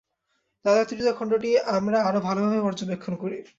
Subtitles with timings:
[0.65, 3.37] ধাঁধার তৃতীয় খণ্ডটি আমরা আরও ভালভাবে পর্যবেক্ষণ করি।